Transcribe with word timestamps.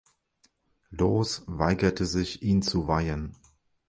Loos 0.89 1.43
weigerte 1.45 2.07
sich, 2.07 2.41
ihn 2.41 2.63
zu 2.63 2.87
weihen. 2.87 3.35